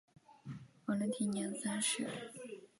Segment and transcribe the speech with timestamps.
[0.85, 2.07] 瓦伦提尼安三世。